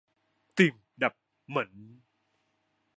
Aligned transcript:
tim 0.55 0.73
đập 0.97 1.13
mạnh 1.47 1.99